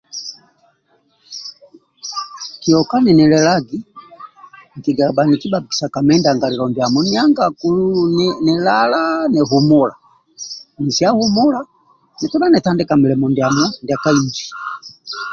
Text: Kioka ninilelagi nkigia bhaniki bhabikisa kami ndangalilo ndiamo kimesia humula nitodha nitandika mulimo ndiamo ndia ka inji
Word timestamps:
Kioka 2.61 2.95
ninilelagi 3.01 3.77
nkigia 4.77 5.15
bhaniki 5.15 5.47
bhabikisa 5.49 5.85
kami 5.93 6.13
ndangalilo 6.19 6.65
ndiamo 6.69 6.99
kimesia 10.73 11.09
humula 11.17 11.59
nitodha 12.19 12.47
nitandika 12.51 12.93
mulimo 13.01 13.25
ndiamo 13.33 13.65
ndia 13.83 13.97
ka 14.01 14.09
inji 14.19 14.45